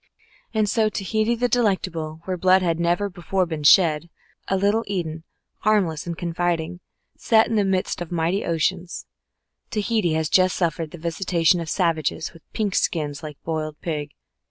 [0.51, 4.09] And so Tahiti the Delectable, where blood had never before been shed,
[4.47, 5.25] a little Eden,
[5.59, 6.79] harmless and confiding,
[7.17, 9.05] set in the midst of mighty oceans
[9.69, 14.15] Tahiti has just suffered the visitation of savages with pink skins like boiled pig.